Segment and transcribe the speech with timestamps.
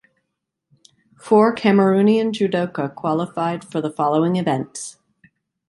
[1.19, 4.97] Four Cameroonian judoka qualified for the following events.